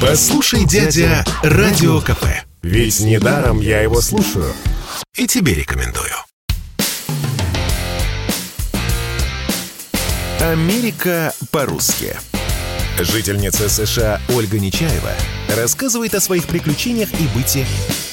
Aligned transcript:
Послушай, 0.00 0.64
дядя, 0.64 1.24
Радио 1.42 2.00
КП. 2.00 2.24
Ведь 2.62 3.00
недаром 3.00 3.60
я 3.60 3.82
его 3.82 4.00
слушаю. 4.00 4.52
И 5.14 5.26
тебе 5.26 5.54
рекомендую. 5.54 6.14
Америка 10.40 11.34
по-русски. 11.50 12.16
Жительница 12.98 13.68
США 13.68 14.20
Ольга 14.34 14.58
Нечаева 14.58 15.12
рассказывает 15.54 16.14
о 16.14 16.20
своих 16.20 16.46
приключениях 16.46 17.10
и 17.20 17.28
быте 17.36 17.66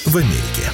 в 0.05 0.17
Америке. 0.17 0.71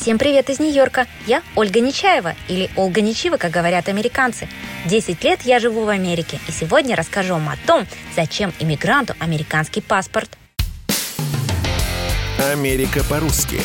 Всем 0.00 0.16
привет 0.16 0.48
из 0.48 0.58
Нью-Йорка. 0.58 1.06
Я 1.26 1.42
Ольга 1.54 1.80
Нечаева, 1.80 2.34
или 2.48 2.70
Ольга 2.74 3.02
Нечива, 3.02 3.36
как 3.36 3.50
говорят 3.50 3.86
американцы. 3.86 4.48
Десять 4.86 5.22
лет 5.22 5.42
я 5.42 5.60
живу 5.60 5.84
в 5.84 5.90
Америке, 5.90 6.40
и 6.48 6.52
сегодня 6.52 6.96
расскажу 6.96 7.34
вам 7.34 7.50
о 7.50 7.56
том, 7.66 7.86
зачем 8.16 8.50
иммигранту 8.58 9.14
американский 9.18 9.82
паспорт. 9.82 10.30
Америка 12.50 13.04
по-русски. 13.10 13.60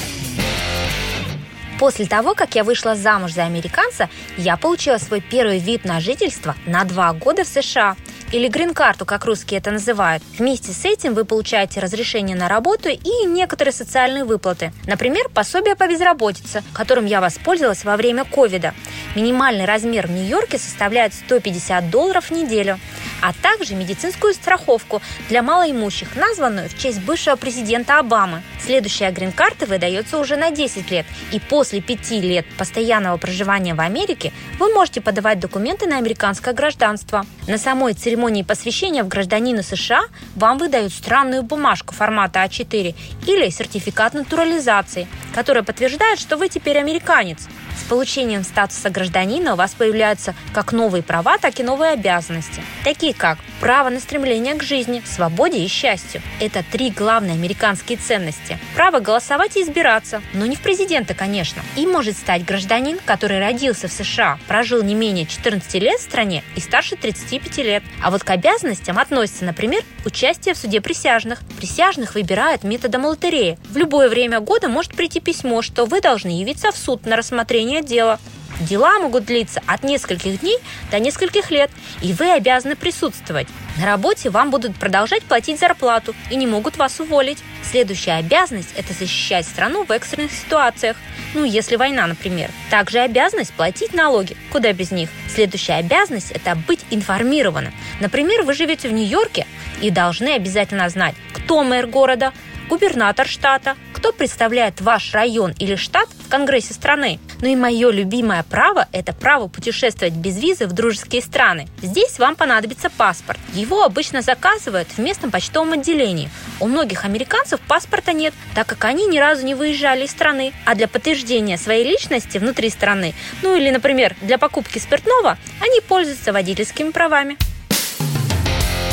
После 1.80 2.06
того, 2.06 2.36
как 2.36 2.54
я 2.56 2.66
вышла 2.66 2.96
замуж 2.96 3.32
за 3.32 3.46
американца, 3.46 4.10
я 4.36 4.58
получила 4.58 4.98
свой 4.98 5.22
первый 5.22 5.60
вид 5.60 5.86
на 5.86 6.02
жительство 6.02 6.54
на 6.66 6.84
два 6.84 7.14
года 7.14 7.46
в 7.46 7.48
США– 7.48 7.96
или 8.36 8.50
грин-карту, 8.50 9.06
как 9.06 9.24
русские 9.24 9.60
это 9.60 9.72
называют. 9.72 10.22
Вместе 10.38 10.74
с 10.74 10.84
этим 10.84 11.14
вы 11.14 11.24
получаете 11.24 11.80
разрешение 11.80 12.36
на 12.36 12.50
работу 12.50 12.90
и 12.90 13.26
некоторые 13.26 13.72
социальные 13.72 14.26
выплаты. 14.26 14.74
Например, 14.88 15.30
пособие 15.30 15.78
по 15.78 15.88
безработице, 15.88 16.62
которым 16.74 17.06
я 17.06 17.22
воспользовалась 17.22 17.86
во 17.86 17.96
время 17.96 18.26
ковида. 18.26 18.74
Минимальный 19.16 19.64
размер 19.64 20.08
в 20.08 20.12
Нью-Йорке 20.12 20.58
составляет 20.58 21.14
150 21.14 21.90
долларов 21.90 22.26
в 22.26 22.32
неделю 22.32 22.78
а 23.26 23.34
также 23.34 23.74
медицинскую 23.74 24.36
страховку 24.36 25.02
для 25.30 25.42
малоимущих, 25.42 26.16
названную 26.16 26.70
в 26.70 26.78
честь 26.78 27.02
бывшего 27.02 27.36
президента 27.36 27.98
Обамы. 27.98 28.44
Следующая 28.60 29.10
грин-карта 29.10 29.66
выдается 29.66 30.20
уже 30.20 30.36
на 30.36 30.52
10 30.52 30.92
лет, 30.92 31.08
и 31.32 31.40
после 31.40 31.82
5 31.82 32.12
лет 32.22 32.46
постоянного 32.56 33.18
проживания 33.18 33.74
в 33.74 33.82
Америке 33.82 34.32
вы 34.60 34.72
можете 34.72 35.02
подавать 35.02 35.40
документы 35.40 35.88
на 35.88 35.98
американское 35.98 36.54
гражданство. 36.54 37.26
На 37.48 37.58
самой 37.58 37.94
церемонии 37.94 38.44
посвящения 38.44 39.04
в 39.04 39.08
гражданина 39.08 39.64
США 39.64 40.04
вам 40.36 40.60
выдают 40.60 40.94
странную 40.94 41.42
бумажку 41.42 41.96
формата 41.96 42.44
А4 42.44 42.94
или 43.26 43.50
сертификат 43.50 44.14
натурализации, 44.14 45.08
который 45.34 45.64
подтверждает, 45.64 46.20
что 46.20 46.38
вы 46.38 46.48
теперь 46.48 46.78
американец. 46.78 47.48
С 47.80 47.88
получением 47.88 48.44
статуса 48.44 48.90
гражданина 48.90 49.54
у 49.54 49.56
вас 49.56 49.74
появляются 49.74 50.34
как 50.54 50.72
новые 50.72 51.04
права, 51.04 51.38
так 51.38 51.60
и 51.60 51.64
новые 51.64 51.92
обязанности, 51.92 52.64
такие 52.84 53.14
как 53.14 53.38
право 53.60 53.90
на 53.90 54.00
стремление 54.00 54.56
к 54.56 54.64
жизни, 54.64 55.02
свободе 55.06 55.60
и 55.60 55.68
счастью. 55.68 56.22
Это 56.40 56.64
три 56.64 56.90
главные 56.90 57.34
американские 57.34 57.98
ценности. 57.98 58.58
Право 58.76 59.00
голосовать 59.00 59.58
и 59.58 59.62
избираться, 59.62 60.22
но 60.34 60.46
не 60.46 60.56
в 60.56 60.62
президента, 60.62 61.14
конечно. 61.14 61.62
И 61.76 61.86
может 61.86 62.18
стать 62.18 62.46
гражданин, 62.46 63.00
который 63.06 63.40
родился 63.40 63.88
в 63.88 63.92
США, 63.92 64.40
прожил 64.48 64.82
не 64.84 64.96
менее 64.96 65.26
14 65.26 65.74
лет 65.76 66.00
в 66.00 66.04
стране 66.04 66.44
и 66.56 66.62
старше 66.62 66.96
35 66.96 67.58
лет. 67.58 67.84
А 68.04 68.12
вот 68.12 68.24
к 68.24 68.30
обязанностям 68.30 68.98
относится, 68.98 69.46
например, 69.46 69.84
участие 70.06 70.54
в 70.54 70.58
суде 70.58 70.82
присяжных. 70.82 71.42
Присяжных 71.58 72.16
выбирают 72.16 72.64
методом 72.64 73.06
лотереи. 73.06 73.58
В 73.70 73.78
любое 73.78 74.10
время 74.10 74.40
года 74.40 74.70
может 74.70 74.96
прийти 74.96 75.20
письмо, 75.20 75.62
что 75.62 75.86
вы 75.86 76.02
должны 76.02 76.40
явиться 76.40 76.72
в 76.72 76.78
суд 76.78 77.06
на 77.06 77.16
рассмотрение 77.16 77.65
дела. 77.82 78.20
Дела 78.62 79.00
могут 79.00 79.26
длиться 79.26 79.62
от 79.66 79.84
нескольких 79.84 80.40
дней 80.40 80.58
до 80.90 81.00
нескольких 81.00 81.52
лет, 81.52 81.70
и 82.02 82.14
вы 82.14 82.32
обязаны 82.32 82.76
присутствовать. 82.76 83.48
На 83.78 83.86
работе 83.86 84.30
вам 84.30 84.50
будут 84.50 84.78
продолжать 84.78 85.24
платить 85.24 85.60
зарплату 85.60 86.16
и 86.32 86.36
не 86.38 86.48
могут 86.48 86.78
вас 86.78 87.00
уволить. 87.02 87.40
Следующая 87.70 88.14
обязанность– 88.14 88.70
это 88.78 88.94
защищать 88.94 89.46
страну 89.46 89.84
в 89.84 89.92
экстренных 89.92 90.32
ситуациях. 90.32 90.96
Ну, 91.34 91.44
если 91.44 91.76
война, 91.76 92.08
например. 92.08 92.50
Также 92.70 93.00
обязанность 93.00 93.54
платить 93.54 93.94
налоги. 93.94 94.38
Куда 94.52 94.72
без 94.72 94.92
них? 94.92 95.10
Следующая 95.28 95.74
обязанность– 95.74 96.32
это 96.34 96.56
быть 96.56 96.86
информированным. 96.92 97.74
Например, 98.00 98.44
вы 98.44 98.54
живете 98.54 98.88
в 98.88 98.94
Нью-Йорке 98.94 99.46
и 99.82 99.90
должны 99.90 100.30
обязательно 100.30 100.88
знать, 100.88 101.16
кто 101.34 101.64
мэр 101.64 101.88
города, 101.88 102.32
губернатор 102.68 103.28
штата, 103.28 103.76
кто 103.94 104.12
представляет 104.12 104.82
ваш 104.82 105.14
район 105.14 105.54
или 105.60 105.76
штат 105.76 106.10
в 106.26 106.30
Конгрессе 106.30 106.74
страны. 106.74 107.20
Ну 107.42 107.48
и 107.48 107.56
мое 107.56 107.92
любимое 107.92 108.44
право– 108.44 108.88
это 108.92 109.14
право 109.14 109.48
путешествовать 109.48 110.14
без 110.14 110.38
визы 110.38 110.68
в 110.68 110.74
дружеские 110.74 111.22
страны. 111.22 111.68
Здесь 111.82 112.20
вам 112.20 112.36
понадобится 112.36 112.90
паспорт. 112.90 113.40
Его 113.54 113.84
обычно 113.84 114.22
заказывают 114.22 114.88
в 114.90 115.00
местном 115.00 115.32
почтовом 115.32 115.74
отделении. 115.74 116.30
У 116.60 116.68
многих 116.68 117.06
американцев 117.06 117.60
паспорта 117.62 118.14
нет, 118.14 118.34
так 118.54 118.68
как 118.68 118.86
они 118.86 119.06
ни 119.08 119.18
разу 119.18 119.46
не 119.46 119.56
выезжали 119.56 120.06
из 120.06 120.12
страны. 120.12 120.54
А 120.66 120.76
для 120.76 120.88
подтверждения 120.88 121.58
своей 121.58 121.84
личности 121.84 122.38
внутри 122.38 122.70
страны, 122.70 123.14
ну 123.42 123.56
или, 123.56 123.70
например, 123.70 124.16
для 124.22 124.38
покупки 124.38 124.80
спиртного, 124.80 125.38
они 125.62 125.82
пользуются 125.82 126.34
водительскими 126.34 126.92
правами. 126.92 127.38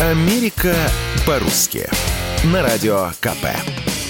Америка 0.01 0.75
по-русски. 1.27 1.89
На 2.45 2.61
радио 2.61 3.11
КП. 3.21 4.02